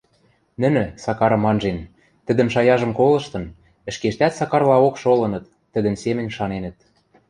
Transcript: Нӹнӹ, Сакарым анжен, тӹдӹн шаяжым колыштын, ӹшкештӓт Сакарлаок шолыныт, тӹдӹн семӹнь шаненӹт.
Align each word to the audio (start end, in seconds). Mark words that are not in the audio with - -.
Нӹнӹ, 0.61 0.83
Сакарым 1.03 1.43
анжен, 1.51 1.79
тӹдӹн 2.25 2.47
шаяжым 2.53 2.91
колыштын, 2.99 3.45
ӹшкештӓт 3.89 4.33
Сакарлаок 4.39 4.95
шолыныт, 5.01 5.45
тӹдӹн 5.73 5.95
семӹнь 6.03 6.35
шаненӹт. 6.37 6.77